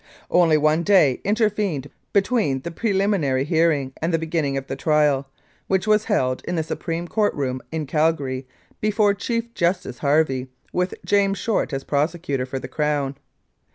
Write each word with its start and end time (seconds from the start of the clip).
"Only 0.31 0.57
one 0.57 0.81
day 0.81 1.21
intervened 1.23 1.87
between 2.11 2.61
the 2.61 2.71
preliminary 2.71 3.43
hearing 3.43 3.93
and 4.01 4.11
the 4.11 4.17
beginning 4.17 4.57
of 4.57 4.65
the 4.65 4.75
trial, 4.75 5.29
which 5.67 5.85
was 5.85 6.05
held 6.05 6.41
in 6.47 6.55
the 6.55 6.63
supreme 6.63 7.07
court 7.07 7.35
room 7.35 7.61
in 7.71 7.85
Calgary, 7.85 8.47
before 8.79 9.13
Chief 9.13 9.53
Justice 9.53 9.99
Harvey, 9.99 10.47
with 10.73 10.95
James 11.05 11.37
Short 11.37 11.71
as 11.71 11.83
prosecutor 11.83 12.47
for 12.47 12.57
the 12.57 12.67
Crown. 12.67 13.15